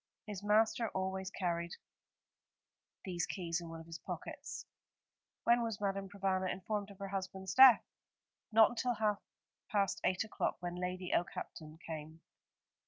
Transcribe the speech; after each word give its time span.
His 0.25 0.41
master 0.41 0.89
always 0.95 1.29
carried 1.29 1.75
these 3.05 3.27
keys 3.27 3.61
in 3.61 3.69
one 3.69 3.79
of 3.79 3.85
his 3.85 3.99
pockets. 3.99 4.65
"When 5.43 5.61
was 5.61 5.79
Madame 5.79 6.09
Provana 6.09 6.51
informed 6.51 6.89
of 6.89 6.97
her 6.97 7.09
husband's 7.09 7.53
death?" 7.53 7.83
"Not 8.51 8.71
until 8.71 8.95
half 8.95 9.21
past 9.69 10.01
eight 10.03 10.23
o'clock, 10.23 10.57
when 10.59 10.73
Lady 10.73 11.13
Okehampton 11.13 11.77
came. 11.85 12.21